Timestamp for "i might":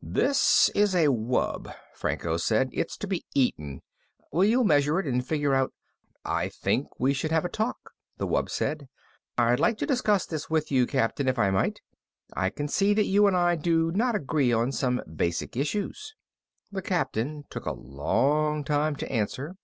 11.36-11.80